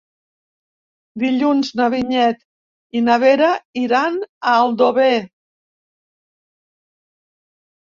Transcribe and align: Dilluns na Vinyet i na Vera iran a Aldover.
Dilluns 1.23 1.69
na 1.81 1.89
Vinyet 1.95 2.41
i 2.99 3.03
na 3.11 3.19
Vera 3.25 3.51
iran 3.83 4.19
a 4.25 4.57
Aldover. 4.65 5.21